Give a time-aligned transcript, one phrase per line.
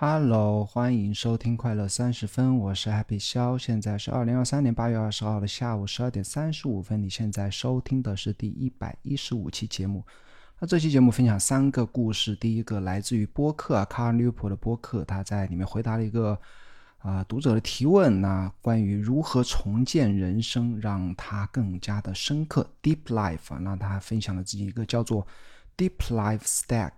[0.00, 7.02] Hello，欢迎收听快乐三十分，我是 Happy 肖，现在是二零二三年八月二十号的下午十二点三十五分。
[7.02, 10.04] 你现在收听的是第一百一十五期节目。
[10.60, 16.38] 那这期节目分享三个故事，第一个来自于播客啊，卡尔纽普的播客，他在里面回答了一个
[16.98, 25.26] 啊读者的提问，那关于如何重建人生，让他更加的深刻，Deep Life 啊，那他分享了自己一个叫做
[25.76, 26.92] Deep Life Stack。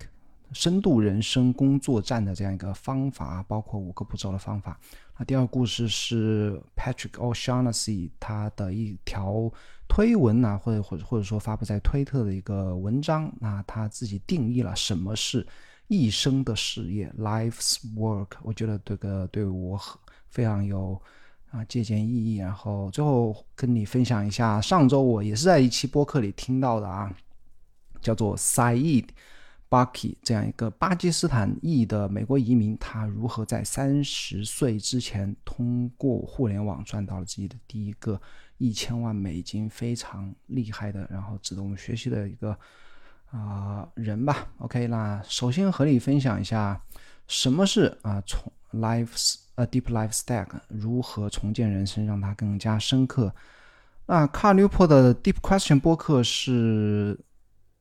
[0.53, 4.79] 深度人生工作站的这样一个方法，包括五个步骤的方法。
[5.17, 9.53] 那第二个故事是 Patrick O'Shaughnessy 他的一条
[9.89, 13.33] 推文呐，或者或者或者说发布在推特的一个文章。
[13.39, 15.47] 那他自己定义了什么是
[15.89, 18.31] 一生的事业 （Life's Work）。
[18.43, 19.79] 我觉得这个对我
[20.29, 21.01] 非常有
[21.51, 22.37] 啊借鉴意义。
[22.39, 27.15] 然后最后跟你分享一下，上周我也是在一期播客里听到的啊，
[28.01, 29.07] 叫做 Said。
[29.71, 38.21] Bucky 这样一个巴基斯坦裔的美国移民，他如何在三十岁之前通过互联网赚到了自己的第一个
[38.59, 42.59] 一千万美金，非常厉害的，然后值得我们学习的一个
[43.31, 44.49] 啊人吧。
[44.59, 46.83] OK，那首先和你分享一下
[47.29, 53.33] 什么是啊从 Life's a Deep Life Stack，如何重建人生，让它更加深刻。
[54.07, 57.17] 那卡纽珀的 Deep Question 播客是。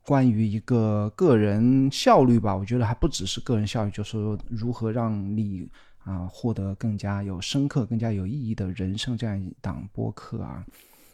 [0.05, 5.69] 关于一个个人效率吧，我觉得还不只是个人效率，就是说如何让你
[5.99, 10.65] 啊获得更加有深刻、更加有意义的人生这样一档播客啊。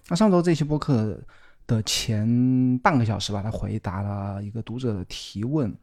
[0.08, 1.19] 那上周这期播客
[1.67, 5.75] 的前半个小时吧，他回答了一个读者的提问，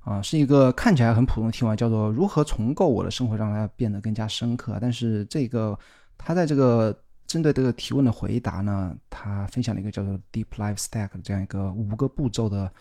[0.00, 4.78] 啊，是一个看起来很普通的提问，叫做如何重构我的生活，让它变得更加深刻。
[4.80, 5.78] 但是这个
[6.16, 6.98] 他在这个。
[7.26, 12.72] 针对这个提问的回答呢，他分享了一个叫做 Deep Life Stack 的这样一个五个步骤的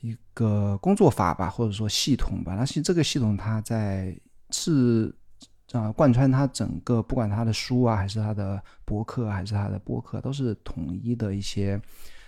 [0.00, 2.54] 一个工作法吧，或者说系统吧。
[2.54, 4.16] 那其实这个系统它在
[4.50, 5.14] 是
[5.72, 11.80] 啊贯穿他整个，不管他的书啊，还是他的博客，还是他的播客，都是统一的一些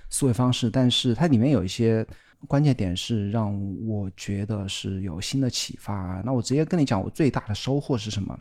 [0.09, 0.71] 思维方式。
[0.71, 2.06] 但是它里面有一些
[2.49, 3.55] 关键点是让
[3.87, 6.22] 我觉得是有新的启发。
[6.25, 8.39] 那我直接跟你讲，我最大的收获是什么？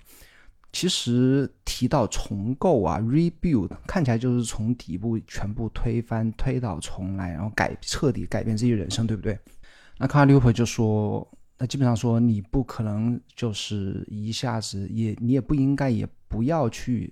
[0.75, 9.39] 其实提到重构啊，rebuild，看起来就是从底部全部推翻、推倒重来，然后改彻底改变自己人生，对不对？
[9.97, 11.25] 那卡尔纽普就说，
[11.57, 17.09] 那基本上说你不可能就是一下子也，你也不应该也不要去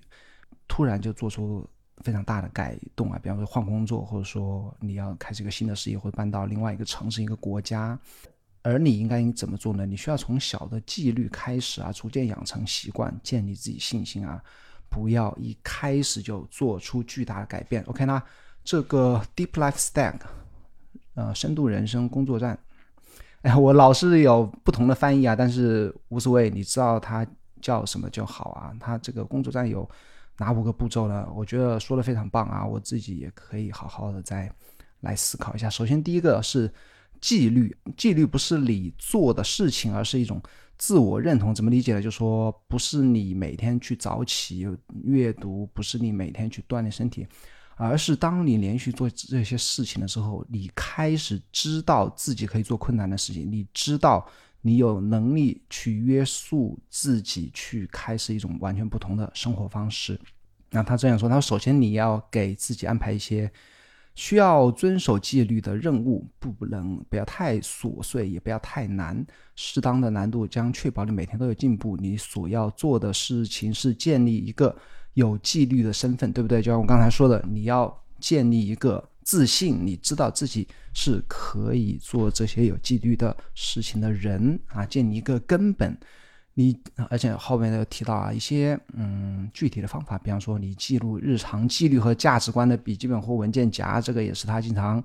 [0.68, 1.66] 突然就做出
[2.02, 7.98] 非常大的改动啊，比方说换工作，或者说你要开始一个新的事业，或者搬到另外一个城市、一个国家。
[8.64, 9.84] 而你应该怎么做呢？
[9.84, 14.42] 你需要从小的纪律开始啊，逐渐养成习惯，建立自己信心啊，
[14.88, 17.84] 不要一开始就做出巨大的改变。
[17.84, 18.20] OK，那
[18.64, 20.14] 这个 Deep Life Stack，
[21.12, 22.58] 呃，深度人生工作站，
[23.42, 27.26] 哎，我老是有不同的翻译啊，但是无所谓，你知道它
[27.60, 28.72] 叫什么就好啊。
[28.80, 29.86] 它这个工作站有
[30.38, 31.28] 哪五个步骤呢？
[31.36, 34.50] 我觉得说的非常棒啊，我自己也可以好好的再
[35.00, 35.68] 来思考一下。
[35.68, 36.72] 首先，第一个是。
[37.24, 40.38] 纪律，纪律不是你做的事情，而是一种
[40.76, 41.54] 自我认同。
[41.54, 42.02] 怎么理解呢？
[42.02, 44.68] 就是说不是你每天去早起
[45.04, 47.26] 阅读，不是你每天去锻炼身体，
[47.76, 54.28] 而是当你连续做这些事情的时候，你开始知道自己可以做困难的事情，你知道
[54.60, 60.20] 你有能力去约束自己，去开始一种完全不同的生活方式。
[60.68, 63.50] 那他这样说，他首先你要给自己安排一些。
[64.14, 69.24] 需要遵守纪律的任务不能不要太琐碎，也不要太难，
[69.56, 71.96] 适当的难度将确保你每天都有进步。
[71.96, 74.74] 你所要做的事情是建立一个
[75.14, 76.62] 有纪律的身份，对不对？
[76.62, 85.96] 就像我刚才说的，你要建立一个自信，你知道自己是可以做这些有纪律的事情的人啊，建立一个根本。
[86.54, 86.78] 你
[87.10, 95.02] 而且后面又提到啊一些嗯具体的方法，比方说你记录日常纪律和价值观的笔记本或文件夹，这个也是他经常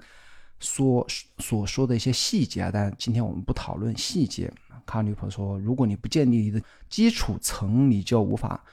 [0.60, 1.06] 说
[1.40, 2.70] 所说的一些细节啊。
[2.72, 4.52] 但今天我们不讨论细节。
[4.86, 6.60] 卡女朋友说，如果你不建立你的
[6.90, 8.64] 基础层，你就无法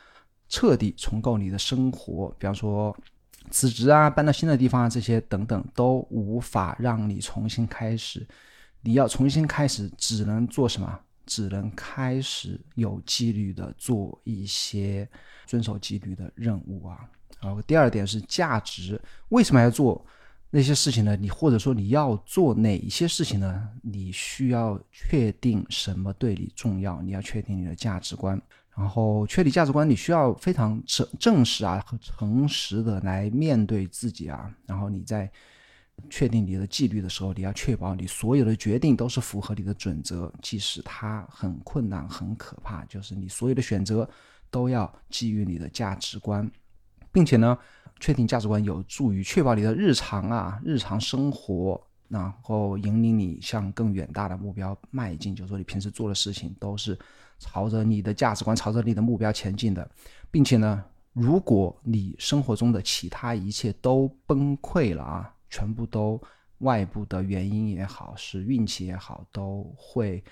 [0.49, 2.35] 彻底重构你的生活。
[2.39, 2.97] 比方说
[3.51, 8.27] 辞职啊，搬到新的地方啊，这些等等都无法让你重新开始。
[8.81, 11.01] 你要重新开始，只能做什么？
[11.27, 15.07] 只能开始有纪律的做一些
[15.45, 17.07] 遵守纪律的任务啊。
[17.41, 20.05] 然后第二点是价值，为什么要做
[20.51, 21.15] 那些事情呢？
[21.17, 23.69] 你或者说你要做哪一些事情呢？
[23.83, 28.41] 你需要确定什么对你重要，你要确定你的价值观。
[28.75, 34.55] 然后确立价值观，你需要非常正正实啊和诚实的来面对自己啊。
[34.67, 35.31] 然后你在
[36.09, 44.09] 确定你的纪律的时候，你要确保你所有的决定都是符合你的准则，即使它很困难、很可怕，就是你所有的选择
[44.51, 46.49] 都要基于你的价值观，
[47.11, 47.59] 并且呢，
[47.99, 55.35] 确定价值观有助于确保你的日常啊、日常生活，然后引领你向更远大的目标迈进。
[55.35, 56.97] 就是说，你平时做的事情都是
[57.39, 59.91] 朝着你的价值观、朝着你的目标前进的，
[60.31, 60.85] 并且呢，
[61.15, 65.33] 如果你生活中的其他一切都崩溃了啊。
[65.51, 66.21] 全部都
[66.59, 70.23] 外部的原因也好，是运气也好，都会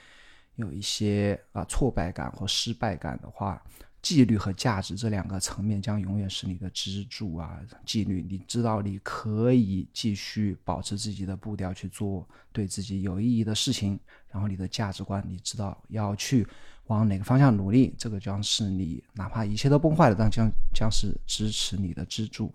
[0.57, 3.63] 有一些啊挫败感或失败感的话，
[4.01, 7.61] 纪律和价值这两个层面将永远是你的支柱啊。
[7.85, 13.99] 纪律，你知道你可以继续保持自己的步调去做对自己有意义的事情，
[14.31, 16.47] 然后你的价值观，你知道要去
[16.87, 22.51] 往哪个方向努力，这个将是你哪怕一切都崩坏了，但将将是支持你的支柱。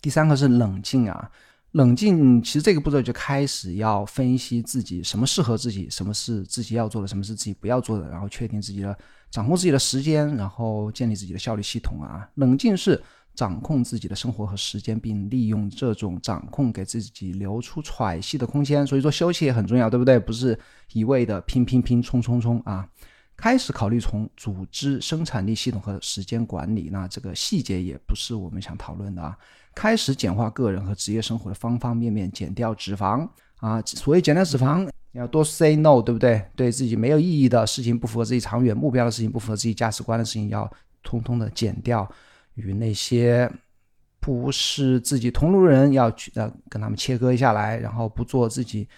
[0.00, 1.30] 第三个是冷静啊。
[1.74, 8.96] 冷静，其实这个步骤就开始要分析自己什么适合自己，什么是自己要做的，什么是自己不要做的，然后确定自己的
[9.28, 12.28] 掌控自己的时间，然后建立自己的效率系统啊。
[12.36, 13.02] 冷静是
[13.34, 18.86] 掌控自己的生活和时间，并利用这种掌控给自己留出喘息的空间。
[18.86, 20.16] 所以说休息也很重要，对不对？
[20.16, 20.56] 不是
[20.92, 22.88] 一味的拼拼拼冲冲冲啊。
[23.36, 29.36] 开始考虑从组织、生产力系统和时间管理，那这个细节也不是我们想讨论的啊。
[29.74, 33.82] 开始简化个人和职业生活的方方面面，减掉脂肪啊！
[33.84, 36.40] 所谓减掉脂肪，要多 say no，对不对？
[36.54, 40.70] 对自己没有意义的事情、不符合自己长远目标的事情、不符合自己价值观的事情，要
[41.02, 42.08] 通通的减掉。
[42.54, 43.50] 与那些
[44.20, 48.88] 不是自己同路人，要去呃跟他们切割下来，然后不做自己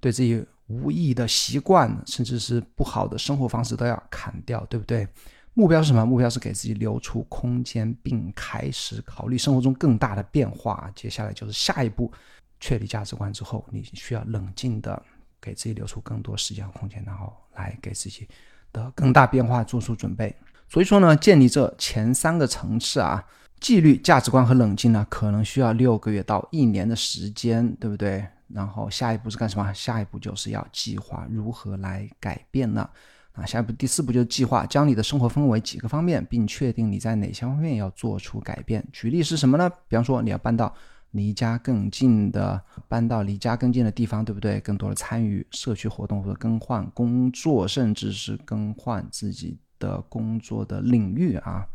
[0.00, 5.06] 对自己无意的习惯，甚至是不好的生活方式都要砍掉，对不对？
[5.52, 6.04] 目标是什么？
[6.04, 10.90] 目标是给自己留出空间，并开始考虑生活中更大的变化。
[10.96, 12.10] 接下来就是下一步，
[12.58, 15.00] 确立价值观之后，你需要冷静的
[15.40, 18.26] 给自己留出更多时间和空间，然后来给自己
[18.72, 20.34] 的更大变化做出准备。
[20.68, 23.24] 所以说呢，建立这前三个层次啊，
[23.60, 28.26] 纪律、价值观和冷静呢，可能需要六个月到一年的时间，对不对？
[28.54, 29.72] 然后下一步是干什么？
[29.72, 32.88] 下一步就是要计划如何来改变呢？
[33.32, 38.86] 啊，下一步第四步就是计划，将你的生活分为几个方面，并确定你在哪些方面要做出改变。
[38.92, 39.68] 举例是什么呢？
[39.88, 40.72] 比方说你要搬到
[41.10, 44.60] 离家更近的，搬到离家更近的地方，对不对？
[44.60, 51.66] 更多的参与社区活动或者更换工作，甚至是更换自己的工作的领域啊。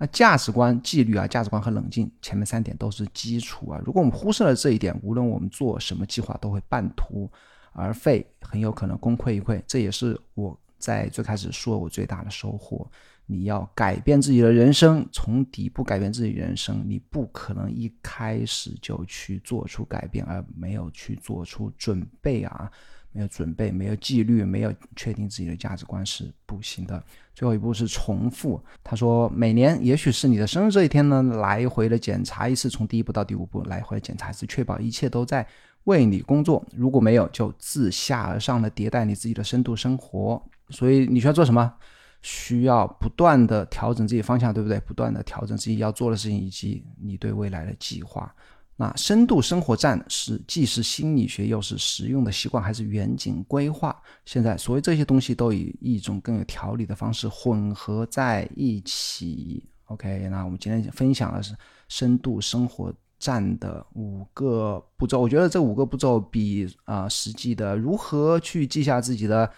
[0.00, 3.80] 那价值观、纪律啊，价值观和冷静，前面三点都是基础啊。
[3.84, 7.30] 如果我们忽视了这一点，无论我们做什么计划，都会半途
[7.72, 9.62] 而废，很有可能功亏一篑。
[9.66, 10.58] 这也是我。
[10.80, 12.90] 在最开始说，我最大的收获，
[13.30, 22.68] 你要改变自己的人生，从底部改变自己人生，你不可能一开始就去做出改变，而没有去做出准备啊，
[23.12, 27.00] 没有准备，没有纪律，没有确定自己的价值观是不行的。
[27.32, 28.60] 最后一步是重复。
[28.82, 35.46] 他说，每年也许是你的生日这一天呢，来回的检查一次，从第一步到第五步来回的检查一次，确保一切都在
[35.84, 36.66] 为你工作。
[36.74, 40.42] 如果没有，就自下而上的迭代你自己的深度生活。
[40.68, 41.72] 所以你需要做什么？
[42.22, 44.78] 需要不断的调整自己方向，对不对？
[44.80, 48.34] 不断的调整自己要做的事情，以及你对未来的计划。
[48.76, 53.94] 那深度生活站是既是心理学又是实用的习惯，还是远景规划？
[54.24, 59.62] 现在所谓这些东西都以一种更有条理的方式混合在一起。
[59.84, 61.54] OK，那我们今天分享的是
[61.88, 65.20] 深度生活站的五个步骤。
[65.20, 69.50] 我觉得这五个步骤比啊实际的如何去记下自己的。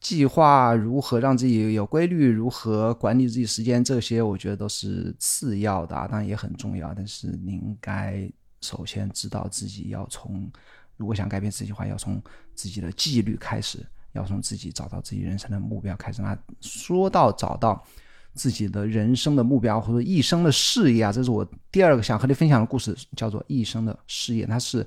[0.00, 6.94] 计划如何让自己有规律，如何管理自己时间，这些我觉得都是次要的，当然也很重要。
[6.94, 8.26] 但是你应该
[8.62, 10.50] 首先知道自己要从，
[10.96, 12.20] 如果想改变自己的话，要从
[12.54, 16.22] 自己的纪律开始，要从自己找到自己人生的目标开始。
[16.22, 17.84] 那说到找到
[18.32, 24.86] 自己的人生的目标或者一生的事业啊，这是我第二个想和你分享的故事，叫做一生的事业，它是。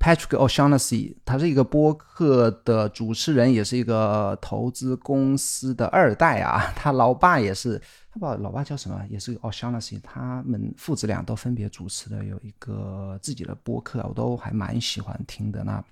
[0.00, 6.72] Patrick O'Shaughnessy，他是一个播客的主持人，也是一个投资公司的二代啊。
[6.74, 7.78] 他老爸也是，
[8.10, 8.98] 他爸老爸叫什么？
[9.10, 10.00] 也是 O'Shaughnessy。
[10.00, 15.62] 他们父子俩都分别主持了有一个自己的播客，我都还蛮喜欢听的。
[15.62, 15.84] 那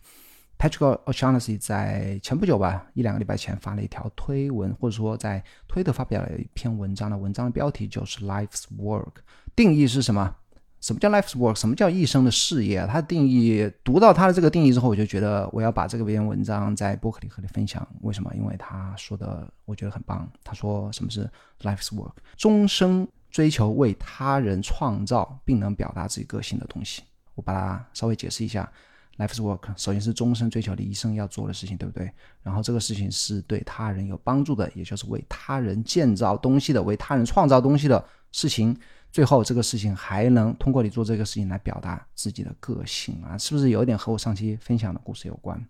[0.58, 9.16] Patrick O'Shaughnessy 在前不久吧，一两个礼拜前发了一条推文，或者说在推特发表了一篇文章的文章的标题就是 Life's Work，
[9.54, 10.34] 定义是什么？
[10.80, 11.56] 什么叫 life's work？
[11.56, 12.86] 什么叫一生的事业？
[12.86, 17.86] 它的定义，读到它的这个定义之后，我就觉得我要把这个篇文章在博客里和你分享。
[18.02, 18.32] 为什么？
[18.36, 20.30] 因为他说的我觉得很棒。
[20.44, 21.28] 他说什么是
[21.62, 22.12] life's work？
[22.36, 27.02] 终生追求为他人创造并能表达自己个性的东西。
[27.34, 28.70] 我把它稍微解释一下
[29.16, 32.08] ，life's work，首先是终身追求的一生要做的事情，对不对？
[32.42, 38.76] 然后这个事情是对他人有帮助的，也就是为他人建造东西的，为他人创造东西的事情。
[39.10, 45.60] 最后，这个事情还能通过你做这个事情来表达自己的个性啊，是不是有一点和我上期分享的故事有关？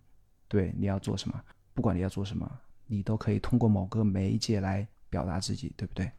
[0.47, 1.39] 对，你要做什么，
[1.73, 2.49] 不管你要做什么，
[2.85, 6.11] 你都可以通过某个媒介来表达自己，对不对？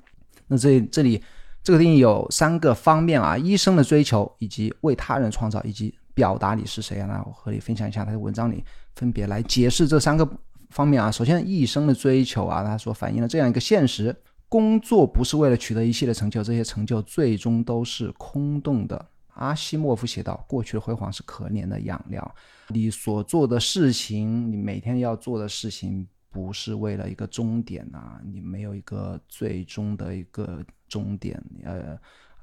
[0.46, 1.22] 那这这里
[1.62, 7.06] 这个定义有三个方面啊：医生的追求，以及为他人创造，以及表达你是谁啊？
[7.06, 10.26] 那我和你分享一下他的文章里分别来解释这三个
[10.70, 11.10] 方面啊。
[11.10, 14.16] 首先，医生的追求啊，他说反映了这样一个现实。
[14.50, 19.06] 工作不是为了取得一系列成就，这些成就最终都是空洞的。
[19.34, 22.34] 阿西莫夫写道：“过去的辉煌是可怜的养料。
[22.68, 31.40] 你所做的事情，你每天要做的事情，不是为了一个终点啊，你没有一个最终的一个终点。
[31.62, 31.96] 呃，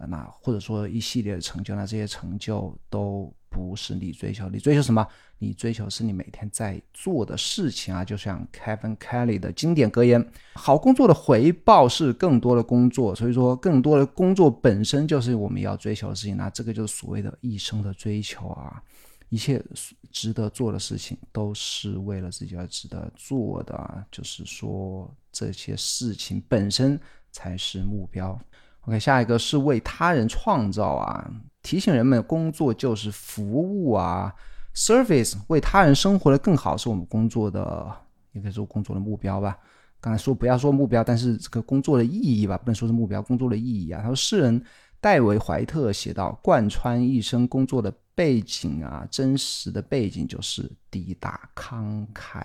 [0.08, 4.48] 那或者说一系列的成就，那这些成就都不是你追求。
[4.50, 5.06] 你追求什么？
[5.40, 10.24] 你追求是你每天在做的事情啊，就像 Kevin Kelly 的经典格言
[10.54, 16.38] ：“好工作的回报是更多的工作。”所以说，更多的工作本身就是我们要追求的事情。
[16.38, 18.80] 那这个就是所谓的一生的追求啊！
[19.30, 19.64] 一切
[20.12, 24.06] 值得做的事情都是为了自己而值得做的啊！
[24.12, 27.00] 就是说，这些事情本身
[27.32, 28.40] 才是目标。
[28.82, 31.30] OK，下一个是为他人创造啊，
[31.62, 34.34] 提醒人们工作就是服务啊。
[34.76, 37.92] Service 为他人生活的更好是我们工作的，
[38.34, 39.58] 应该说工作的目标吧。
[40.00, 44.02] 刚才说不要说目标，但是这个工作的意义吧，不能说是目标，工作的意义啊。
[44.04, 44.64] 他说，诗人
[45.02, 52.40] 戴维·怀特写道：“贯穿一生工作的背景啊，真实的背景就是抵达慷慨。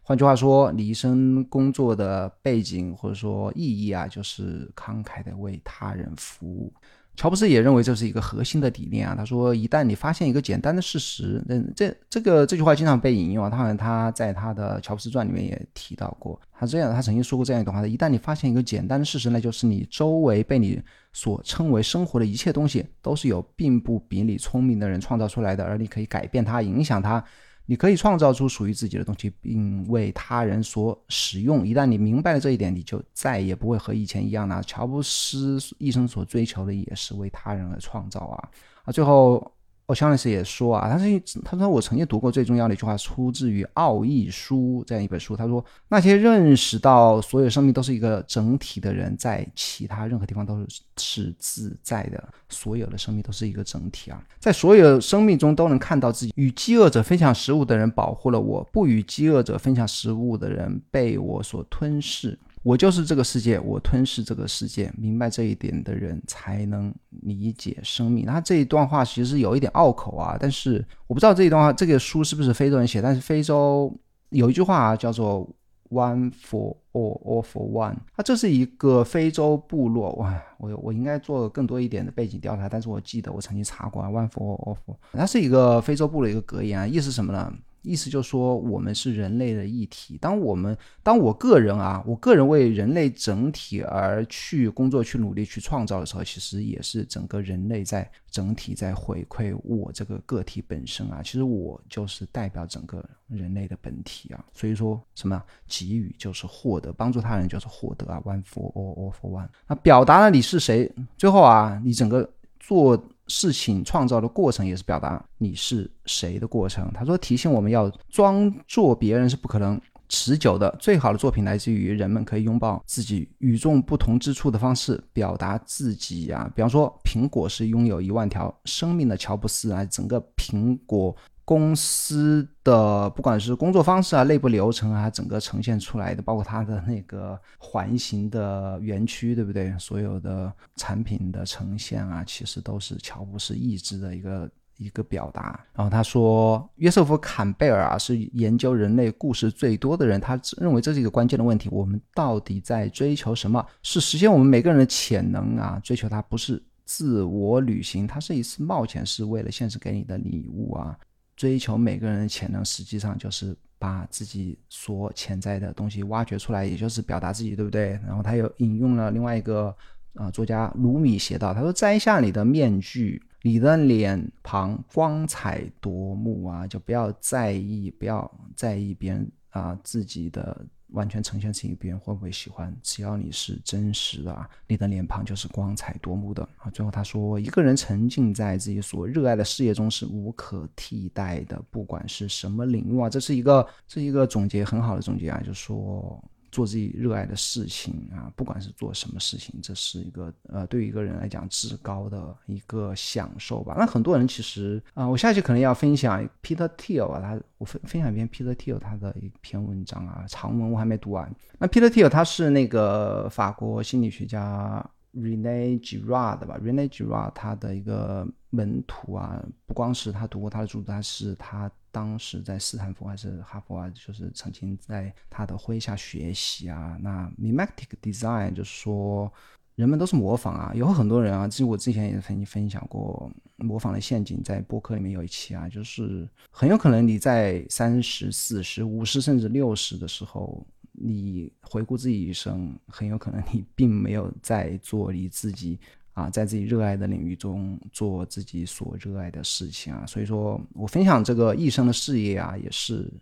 [0.00, 6.72] 换句话说，你一生工作的背景或者说意义啊，就是慷慨的为他人服务。”
[7.16, 9.14] 乔布斯也认为这是一个核心的理念啊。
[9.16, 13.48] 他说：“一旦你发现一个简单的事实，那这这个这句话经常被引用啊。
[13.48, 16.40] 他好像他在他的《乔布斯传》里面也提到过。
[16.52, 20.80] 他这样，他曾经说过这样一段话：一旦你发现一个简单的事实，那就是你周围被你
[21.12, 27.22] 所称为生活的一切东西，都是由并不比你聪明的人创造出来的，而你可以改变它，影响它。”
[27.66, 31.66] 你可以创造出属于自己的东西，并为他人所使用。
[31.66, 34.62] 一旦你明白了这一点，你就再也不会和以前一样了。
[34.64, 38.50] 乔布斯一生所追求的也是为他人而创造啊！
[38.84, 39.53] 啊，最后。
[39.86, 45.36] 哦，肖老师也说啊，他是他说我曾经读过最重要的一句话，出自于《奥义书》这样一本书。
[45.36, 52.24] 他说，那些认识到所有生命都是一个整体的人，在其他任何地方都是是自在的。
[52.48, 56.32] 所有的生命都是一个整体啊，在所有生命中都能看到自己。
[56.36, 62.38] 与饥饿者分享食物的人保护了我，不与饥饿者分享食物的人被我所吞噬。
[62.64, 64.90] 我就是这个世界，我吞噬这个世界。
[64.96, 68.24] 明白这一点的人才能理解生命。
[68.24, 73.02] 他这一段话其实有一点拗口啊，但是我不知道这一段话，这个书是不是非洲人写？
[73.02, 73.94] 但是非洲
[74.30, 75.46] 有一句话，叫做
[75.90, 77.96] “one for all, all for one”。
[78.16, 84.96] 它这是一个非洲部落哇，我我应该做更多一点的背景调查，但是我记得我曾经查过啊 “one for all, all for”。
[85.12, 87.52] 它是一个非洲部落一个格言啊，意思什么呢？
[87.84, 90.18] 意思就是说，我们是人类的一体。
[90.18, 101.20] 当我们，当我个人啊，我个人为人类整体而去工作、去努力、去创造的时候，其实也是整个人类在整体在回馈我这个个体本身啊。
[101.22, 104.44] 其实我就是代表整个人类的本体啊。
[104.52, 108.20] 所以说什么给予就是获得，帮助他人就是获得啊。
[108.24, 109.48] One for all, all for one。
[109.68, 112.96] 那表达了你是谁，最后啊，你整个做。
[113.26, 116.90] 事情创造的过程也是表达你是谁的过程。
[116.92, 120.74] 他说提醒我们要装作别人是不可能持久的。
[120.78, 126.50] 最好的作品来自于人们可以拥抱自己与众不同之处的方式，表达自己呀。
[126.54, 131.16] 比方说，苹果是拥有一万条生命的乔布斯啊，整个苹果。
[131.44, 139.74] 公司的不管是工作方式啊、内部流程啊，整个呈现出来的，包括它的那个环形的园区，对不对？
[139.78, 145.60] 所有的产品的呈现啊，其实都是乔布斯意志的一个一个表达。
[145.74, 153.64] 然后他说，约瑟夫·坎贝尔啊，是研究人类故事最多的人，他认为这是一个关键的问题：我们到底在追求什么？
[153.82, 155.78] 是实现我们每个人的潜能啊？
[155.84, 160.98] 追求它不是自我旅行，它是一次冒险，是为了现实给你的礼物啊。
[161.36, 167.98] 追求每个人的潜能，实际上就是把自己所潜在的东西挖掘出来，也就是表达自己，对不对？
[168.06, 169.74] 然后他又引用了另外一个
[170.14, 182.74] 啊作家卢米写道：“他说摘下你的面具，你的脸庞光彩夺目啊，就不要在意，不要在意别人啊自己的完全呈现自己，别人会不会喜欢？
[182.82, 186.70] 只要你是真实的啊，你的脸庞就是光彩夺目的啊。
[186.70, 196.22] 最后他说，一个人沉浸在自己所热爱的事业中是无可替代的，不管是什么领域啊，这是一个这一个总结很好的总结啊，就是说。
[196.54, 203.74] 做自己热爱的事情啊，不管是做什么事情，这是一个呃，对于一个人来讲至高的一个享受吧。
[203.76, 211.28] 那很多人其实啊，我下期可能要分享 Peter Thiel 啊，他我分分享一篇 Peter Thiel 他的一篇文章啊，长文我还没读完。
[211.58, 221.70] 那 Peter Thiel 他是那个法国心理学家 Rene Girard 吧，Rene Girard 他的一个门徒啊，不光是他读过他的著作，他是他。
[221.94, 226.98] 当时在斯坦福还是哈佛啊，就是曾经在他的麾下学习啊。
[227.00, 229.32] 那 mimetic design 就是说，
[229.76, 230.72] 人们都是模仿啊。
[230.74, 245.78] 有很多人啊，其实我之前也曾经分享过模仿的陷阱，在播客里面有一期啊，就是很有可能你在三十四十五十甚至六十的时候，你回顾自己一生，很有可能你并没有在做你自己。
[246.14, 253.12] 啊，在自己热爱的领域中做自己所热爱的事情啊，所以说我分享这个一生的事业啊，也是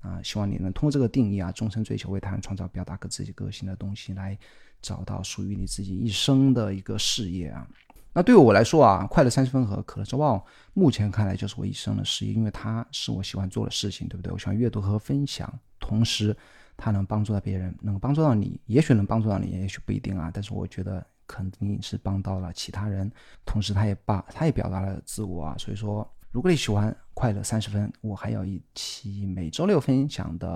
[0.00, 4.38] 啊，希望你能通过这个定义啊，终身追求为他人创造、表达个自己个性的东西，来
[4.80, 7.68] 找到属于你自己一生的一个事业啊。
[8.14, 14.32] 那对于我来说啊，快乐三十分和可乐周报目前看来就是我一生的事业，因为它是我喜欢做的事情，对不对？
[14.32, 16.34] 我喜欢阅读和分享，同时
[16.80, 20.30] 它能帮助到别人，能帮助到你，也许能帮助到你，也许不一定啊。
[20.34, 21.06] 但是我觉得。
[21.32, 23.08] 肯定是帮到了其他人，
[23.44, 25.54] 同时他也把他也表达了自我啊。
[25.56, 30.50] 所以说，如果你喜欢快乐三十分，我还有一期每周六分享的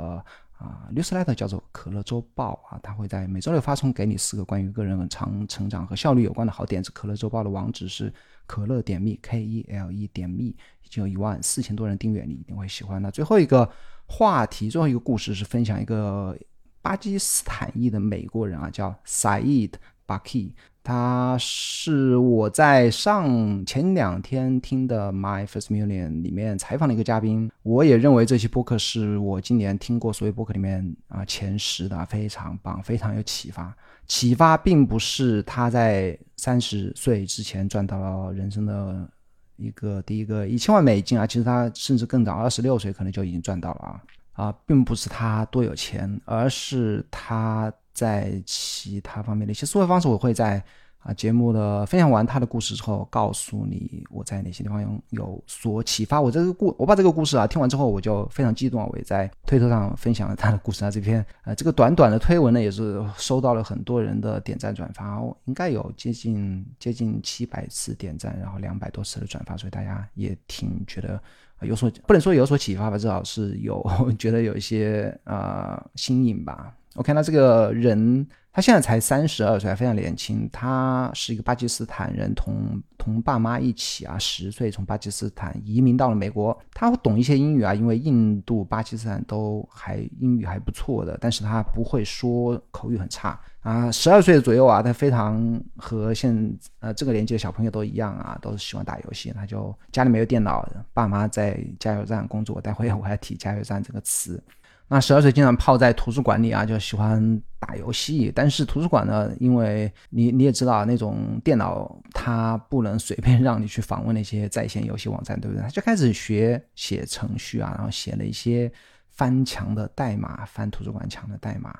[0.58, 6.90] 啊 newsletter 叫做可乐周报啊，它会在每周六发送给你四个关于个人长成长和效率有关的好点子。
[6.90, 8.12] 可乐周报的网址是
[8.44, 13.12] 可乐点 me k e l e 点 me，已经有一万四千多人订阅，你一定会喜欢的。
[13.12, 13.70] 最后一个
[14.06, 16.36] 话题，最后一个故事是分享一个
[16.82, 19.70] 巴基斯坦裔的美国人啊，叫 Said。
[20.06, 20.50] Bucky，
[20.82, 27.50] 他是我在上前两天听的 My First Million 里面采访的一个嘉宾。
[27.62, 33.74] 我也认为这期播客是我今年听过所有播客里面啊前十的，非常棒，非常有启发。
[34.06, 39.08] 启发并不是他在三十岁之前赚到了人生的
[39.56, 47.72] 一个第一个一千万美金啊，其实他甚至更早，二十六岁可能就已经赚到了啊啊，并不是他多有钱，而是他。
[47.94, 50.60] 在其他方面的一些思维方式，我会在
[51.04, 56.18] 啊节目的分享完他的故事之后，告诉你我在哪些地方有所启发。
[56.20, 58.88] 我这个故，我把这个故事啊听完之后，我就非常激动啊！
[58.90, 60.90] 我也在推特上分享了他的故事啊。
[60.90, 71.20] 这篇呃这个短短的推文呢，也是收到了很多人的点赞转发，应该有接近接近七百次点赞，然后两百多次的转发，所以大家也挺觉得
[71.60, 73.84] 有所不能说有所启发吧，至少是有
[74.18, 76.74] 觉得有一些啊新颖吧。
[76.94, 80.48] OK，那这个人他现在才三十二岁，非常年轻。
[80.52, 86.56] 他是一个巴基斯坦人，同同爸妈一起啊，十岁从巴基斯坦移民到了美国。
[86.72, 93.90] 他懂一些英语啊，因为印度、巴基斯坦都还英语还不错的，但是他不会说，口语很差啊。
[93.90, 99.32] 十二岁左右啊，他非常和现呃这个年纪的小朋友都一样啊，都是喜欢打游戏。
[99.34, 102.60] 他就家里没有电脑，爸妈在加油站工作。
[102.60, 104.40] 待会我还提加油站这个词。
[104.88, 108.30] 那十二岁经常泡在图书馆里啊，就喜欢打游戏。
[108.34, 115.62] 但是图书馆呢，因为你你也知道，那种电脑它不能随便让你去访问那些在线游戏网站，对不对？
[115.62, 118.70] 他就开始学写程序啊，然后写了一些
[119.08, 121.74] 翻墙的代码，翻图书馆墙的代码。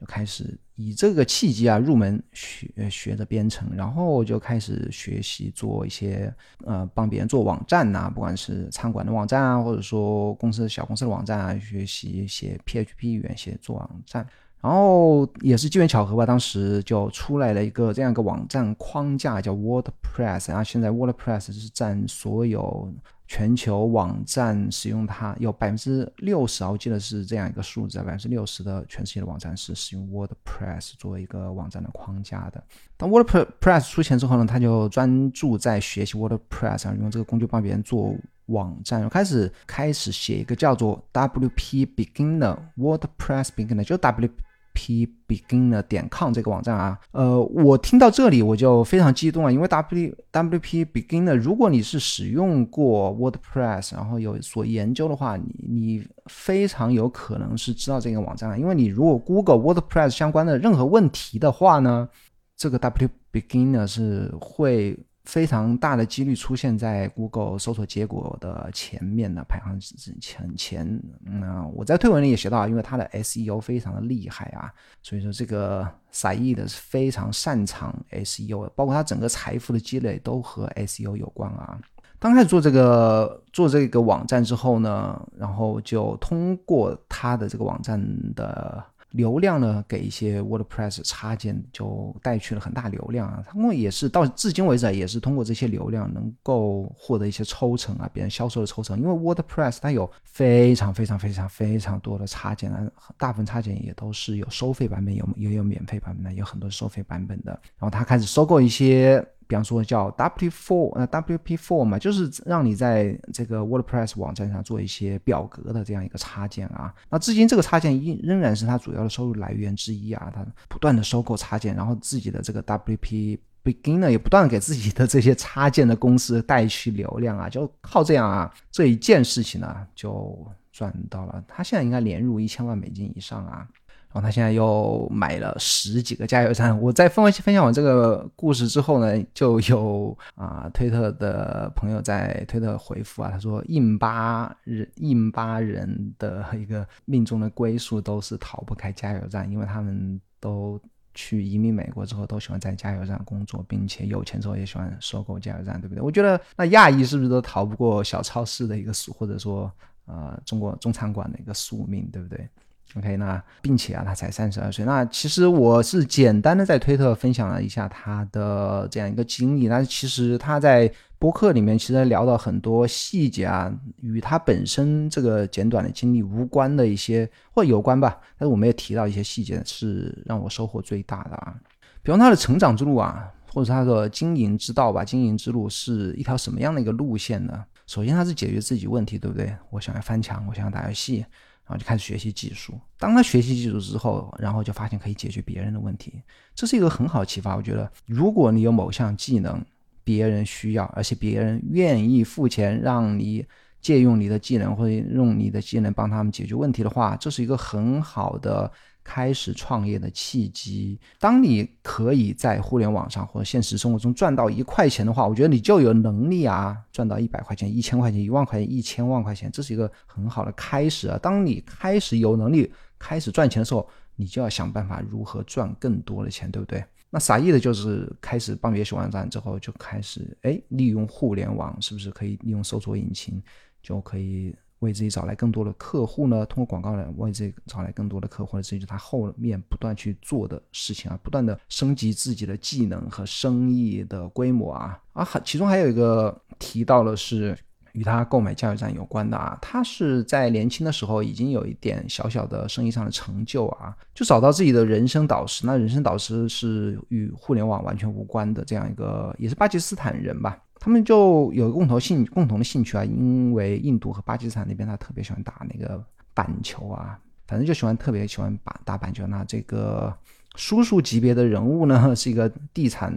[0.00, 6.32] 就开始以这个契机啊入门学学着编程，然后就开始学习做一些
[6.64, 14.24] 呃帮别人做网站呐，不管是餐馆的网站啊，或者说公司小公司的网站啊，学习写 PHP 语言写做网站，
[14.60, 22.92] 然后也是机缘巧合吧，当时就出来了一个这样一个网站框架叫 WordPress，然后现在 WordPress 是占所有。
[23.30, 32.64] 全球网站使用它有百分之六十，我记得是这样一个数字，百分之六十的全世界的网站是使用 WordPress 作为一个网站的框架的。
[32.96, 38.14] 当 WordPress 出现之后呢，他就专注在学习 WordPress，用这个工具帮别人做
[38.46, 44.30] 网站，开始开始写一个叫做 WP Beginner WordPress Beginner，就 W。
[44.78, 62.08] P beginner 点 com 这个网站啊，呃，我听到这里我就非常激动啊，因为 w w p beginner，如果你是使用过 WordPress，然后有所研究的话，你你非常有可能是知道这个网站啊，因为你如果 Google WordPress 相关的任何问题的话呢，
[62.56, 64.96] 这个 w beginner 是会。
[65.28, 71.02] 非常大的几率出现在 Google 搜索结果的前面的排行前前。
[71.26, 81.78] 嗯，我在推文里也写到，因为它的 SEO 非常的厉害啊，所以说这个撒意的是非常擅长 SEO，包括他整个财富的积累都和 SEO 有关啊。
[82.18, 88.02] 刚开始做这个做这个网站之后呢，然后就通过他的这个网站
[88.34, 88.82] 的。
[89.10, 93.42] 流量呢，给一些 WordPress 插件就带去了很大流量啊。
[93.48, 98.98] 他们也是到至今为止也是通过这些流量能够获得一些抽成啊，别人销售的抽成。
[99.00, 107.52] 因为 WordPress 它有非常非常非常非常多的插件啊，大部分插件也都是有收费版本，有也有免费版本的，有很多收费版本的。
[107.78, 109.26] 然后他开始收购一些。
[109.48, 116.94] 比方说叫 W4 呃 WP4 嘛，就是让你在这个 WordPress 网站上做一些表格的这样一个插件啊。
[117.08, 120.30] 那至今这个插件依仍然是它主要的收入来源之一啊。
[120.34, 131.42] 它不断的收购插件，然后自己的这个 WP Beginner 也不断的给自己的这些插件的公司带去流量啊，就靠这样啊这一件事情呢就赚到了。
[131.48, 133.66] 他现在应该年入一千万美金以上啊。
[134.10, 136.78] 然后他现在又买了十几个加油站。
[136.80, 150.80] 我在分分享完这个故事之后呢，就有啊推特的朋友在推特回复啊，他说印巴人印巴人的一个命中的归宿都是逃不开加油站，因为他们都
[151.14, 156.00] 去移民美国之后都喜欢在加油站工作，并且有钱之后也喜欢收购加油站，对不对？
[156.00, 159.70] 我觉得那亚裔是不是都逃不过小超市的一个宿，或者说
[160.06, 162.48] 呃中国中餐馆的一个宿命，对不对
[162.96, 164.84] ？OK，那并且啊，他才三十二岁。
[164.84, 169.68] 那其实我是简单的在推特分享了一下他的这样一个经历。
[169.68, 178.18] 那其实他在播客里面其实聊到很多细节啊，与他本身这个简短的经历无关的一些或有关吧。
[178.38, 181.54] 但是我们也提到一些细节是让我收获最大的啊。
[182.02, 187.64] 比方他的成长之路啊，或者他的经营之道吧，经营之路是一条什么样的一个路线呢？
[187.86, 189.54] 首先他是解决自己问题，对不对？
[189.70, 191.24] 我想要翻墙，我想要打游戏。
[191.68, 192.72] 然后就开始学习技术。
[192.98, 196.14] 当他学习技术之后，然后就发现可以解决别人的问题，
[196.54, 197.54] 这是一个很好启发。
[197.54, 199.62] 我觉得，如果你有某项技能，
[200.02, 203.44] 别人需要，而且别人愿意付钱让你
[203.82, 208.72] 借用你的技能，或者用你的技能帮他们解决问题的话，这是一个很好的。
[209.08, 211.00] 开始创业的契机。
[211.18, 221.18] 当你可以在互联网上或者现实生活中赚到一块钱的话，我觉得你就有能力啊，赚到一百块钱、一千块钱、一万块钱、一千万块钱，这是一个很好的开始啊。
[221.22, 226.84] 当你开始有能力开始赚钱的时候，你就要想办法如何赚更多的钱，对不对？
[227.08, 233.42] 那撒意的就是开始帮别人写网站之后，就开始哎，利用互联网，是不是可以利用搜索引擎
[233.82, 234.54] 就可以？
[234.80, 236.46] 为自己找来更多的客户呢？
[236.46, 247.58] 通过广告来为自己找来更多的客户，这就是他后面不断去做的事情啊，不断的升级自己的技能和生意的规模啊啊，其中还有一个提到了是
[247.92, 260.56] 与他购买加油站有关的啊，他是在年轻的时候已经有一点小小的生意上的成就啊，就找到自己的人生导师，那人生导师是与互联网完全无关的这样一个，也是巴基斯坦人吧。
[260.88, 269.26] 他们就有共同兴共同的兴趣啊，因为印度和巴基斯坦那边他特别喜欢打那个板球啊，反正就喜欢特别喜欢打打板球。
[269.26, 270.10] 那这个
[270.56, 273.14] 叔叔级别的人物呢，是一个地产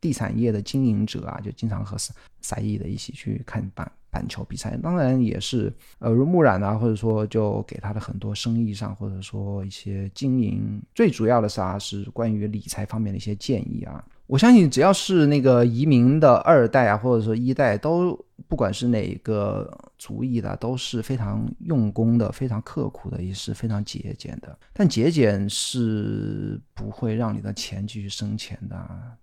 [0.00, 1.96] 地产业的经营者啊，就经常和
[2.40, 4.76] 赛义的一起去看板板球比赛。
[4.82, 14.04] 当然也是耳濡目染啊，或者说就给他的很多生意上或者说一些经营，最主要的是啊，是关于理财方面的一些建议啊。
[14.28, 18.14] 我相信，只要是那个移民的二代啊，或者说一代，都
[18.46, 24.56] 不管是哪个族裔的，都是非常用功的、非常刻苦的，也是非常节俭的。
[24.74, 28.78] 但节俭是不会让你的钱继续生钱的。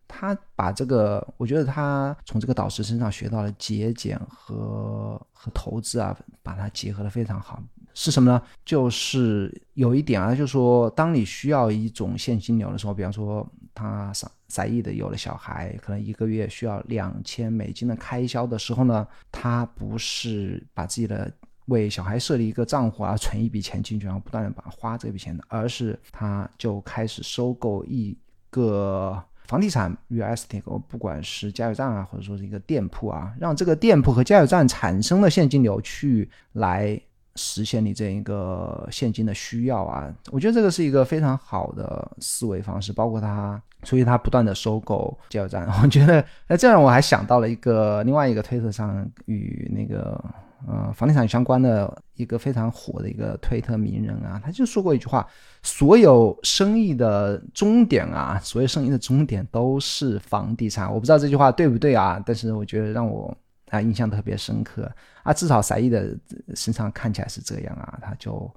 [0.08, 7.62] 他把这个，我觉得他从这个导师身上学到了节俭和和投资啊，把它结合的非常好。
[7.94, 8.42] 是什么呢？
[8.66, 21.32] 就是有一点啊，就是说，当你需要一种现金流的时候，比方说他撒撒意的有了小孩，可能一个月需要两千美金的开销的时候呢，他不是把自己的
[21.66, 28.18] 为小孩设立一个账户啊，存一笔钱进去，然后不断的把花这笔钱的，而是他就开始收购一
[28.50, 37.00] 个房地产 real estate，不管是加油站啊，或者说是一个店铺啊，让这个店铺和加油站产生的现金流去来。
[37.36, 50.24] 实现你这一个现金的需要啊，我觉得这个是一个非常好的思维方式，包括他，所以他不断的收购加油站， 我觉得，那这样我还想到了一个另外一个推特上与那个
[50.66, 55.28] 呃，房地产相关的一个非常火的一个推特名人啊，他就说过一句话：
[55.62, 60.92] 所有生意的终点啊，所有生意的终点都是房地产。
[60.92, 63.36] 我不知道这句话对不对啊，但是我觉得让我。
[63.70, 64.92] 啊，印象特别深刻
[65.24, 65.34] 啊！
[65.34, 66.16] 至少赛义的
[66.54, 68.50] 身上看起来是这样啊，他就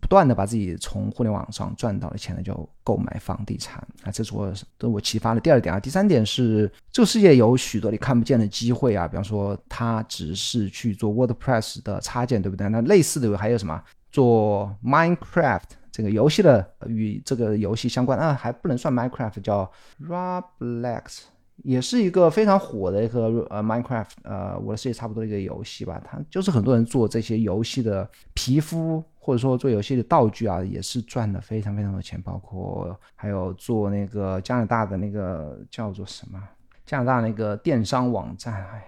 [0.00, 4.10] 不断的把自己从互联网上赚到的钱呢，就购买房地产啊。
[4.10, 5.78] 这是我对我启发的第二点啊。
[5.78, 9.06] 第三点是，这个世界有许多你看不见的机会啊。
[9.06, 12.68] 比方说，他只是去做 WordPress 的插件，对不对？
[12.68, 13.80] 那类似的还有什么？
[14.10, 21.24] 做 Minecraft 这个游戏的，与这个游戏相关啊，还不能算 Minecraft，叫 Roblox。
[21.64, 26.00] 也是一个非常火的一个呃，Minecraft，呃，我的世界差不多一个游戏吧。
[26.04, 32.20] 它就是很多人做这些游戏的皮肤，或者说做游戏的道具啊，也是赚了非常非常多钱。
[32.20, 36.40] 包括还有做那个加拿大的那个叫做什么，
[36.84, 38.84] 加拿大那个电商网站，哎呀，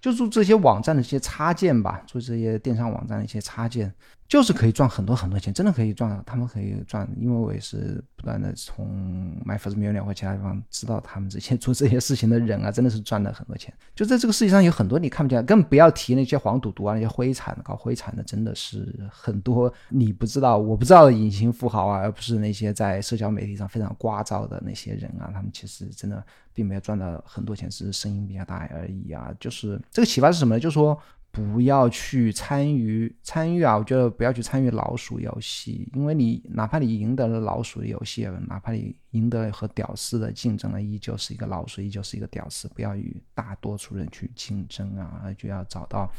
[0.00, 3.92] 就做这些网站的一些插件吧，做这些电商网站的一些插件。
[4.28, 13.72] 就是可以赚很多很多钱，真的可以赚，他们可以赚，因为我也是不断的从买粉丝没有或其他地方知道他们这些 做这些事情的人啊，真的是赚了很多钱。
[13.94, 29.32] 就在这个世界上有很多你看不见，更不要提那些黄赌毒啊，那些灰产搞灰产的，真的是很多你不知道我不知道的隐形富豪啊，而不是那些在社交媒体上非常聒噪的那些人啊，他们其实真的并没有赚到很多钱，只是声音比较大而已啊。
[29.38, 30.60] 就是这个启发是什么呢？
[30.60, 31.00] 就是说。
[31.36, 33.76] 不要去参与参与啊！
[33.76, 42.66] 我觉得不要去参与老鼠游戏，因为你哪怕你赢得了老鼠的游戏，哪怕你赢得了和屌丝的竞争了，依旧是一个老鼠，依旧是一个屌丝。
[42.68, 45.24] 不要与大多数人去竞争啊！
[45.36, 46.10] 就要找到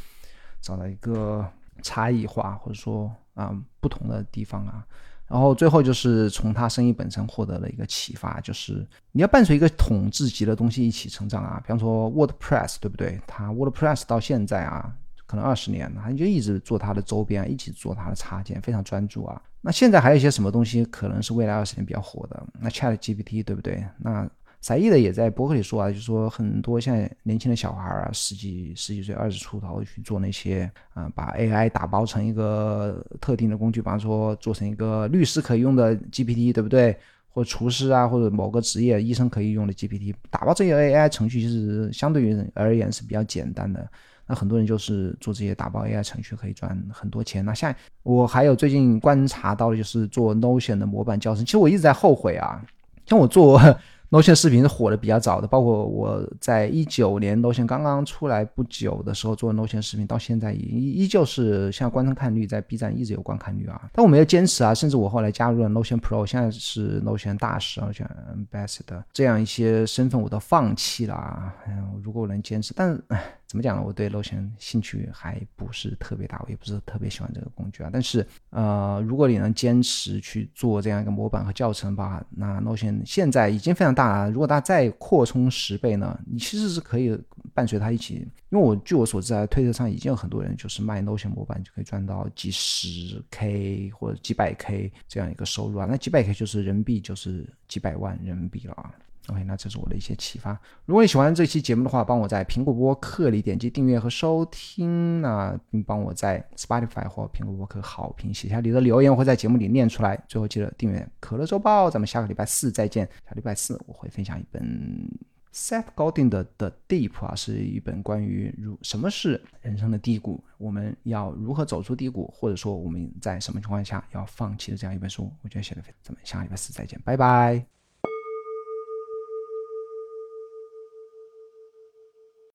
[0.62, 1.43] 找到一个
[1.82, 4.86] 差异化，或者说啊不同的地方啊。
[5.25, 11.60] 然后最后就是从他生意本身获得了一个启发，就是你要伴随一个统治级的东西一起成长啊。
[11.63, 13.19] 比方说 WordPress，对不对？
[13.25, 14.95] 它 WordPress 到现在啊。
[15.28, 19.40] 可能二十年了，他就一直做他的周边，一起做他的插件，非常专注啊。
[19.62, 22.48] 那现在还有一些什么东西可能是未来二十年比较火的？
[22.60, 23.84] 那 Chat GPT 对不对？
[24.00, 24.28] 那
[24.62, 36.98] 赛义的也在博客里说啊，就说很多现在年轻的小孩啊，十几十几岁、二十出头去做那些啊，把 AI 打包成一个特定的工具，比方说做成一个律师可以用的 GPT，对不对？
[37.30, 43.88] 或厨师啊，或者某个职业医生可以用的 GPT，打包这些 AI 程序，其实相对于而言是比较简单的。
[44.28, 47.44] 那很多人就是做这些打包 AI 程序可以赚很多钱。
[47.44, 52.62] 那像我还有最近观察到的就是做 Notion 的模板教程，其实我一直在后悔啊，
[53.06, 53.60] 像我做。
[54.10, 63.90] Notion 视频是火的比较早的，包括我在一九年 Notion 刚刚出来不久的时候做 Notion 视频，到现在依依旧是像观看率在 B 站一直有观看率啊。
[63.92, 71.54] 但我没有坚持啊，甚至我后来加入了 Notion Pro，现在是 Notion 大使而且 Ambassador 这样一些身份我都放弃了啊。
[71.68, 72.98] 嗯，如果我能坚持，但
[73.47, 73.83] 怎么讲呢？
[73.83, 77.89] 我对 Notion 兴趣还不是特别大，我也不是特别喜欢这个工具啊。
[77.91, 83.97] 但是呃，如果你能坚持去做这样一个模板和教程吧，那 Notion 现在已经非常。
[83.97, 86.19] 大了，如果它再扩充十倍呢？
[86.23, 87.19] 你其实是可以
[87.51, 88.15] 伴随它一起，
[88.49, 95.88] 因为我据我所知啊，推特上已经有很多人就是卖 Notion 模板就可以赚到几十 K 或者几百 K 这样一个收入啊。
[95.89, 98.93] 那几百 K 就是人民币就是几百万人民币了啊。
[99.28, 100.58] OK，那这是我的一些启发。
[100.86, 110.22] 如果你喜欢这期节目的话，帮我在苹果播客里点击订阅和收听啊，并帮我在 Spotify 或苹果播客好评写下你的留言，我会在节目里念出来。
[110.28, 113.06] 最后记得订阅可乐周报，咱们下个礼拜四再见。
[113.28, 115.10] 下礼拜四我会分享一本
[115.54, 125.32] Seth Godin 的《The Deep》啊，是一本关于如什么是人生的低谷，我们要如何走出低谷，或者说我们在什么情况下要放弃的这样一本书。
[125.42, 125.96] 我觉得写的非常。
[126.04, 127.77] 咱们下个礼拜四再见，拜拜。